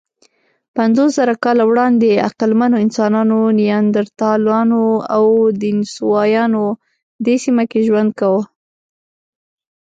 [0.77, 4.83] پنځوسزره کاله وړاندې عقلمنو انسانانو، نیاندرتالانو
[5.15, 5.23] او
[5.61, 6.63] دنیسووایانو
[7.25, 8.43] دې سیمه کې ژوند کاوه.